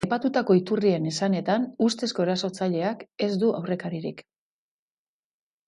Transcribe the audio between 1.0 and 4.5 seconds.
esanetan, ustezko erasotzaileak ez du aurrekaririk.